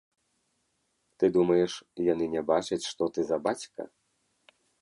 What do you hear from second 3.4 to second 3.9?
бацька?